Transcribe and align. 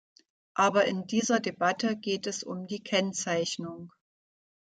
Aber 0.55 0.85
in 0.85 1.05
dieser 1.05 1.39
Debatte 1.39 1.95
geht 1.95 2.25
es 2.25 2.41
um 2.43 2.65
die 2.65 2.79
Kennzeichnung. 2.81 3.91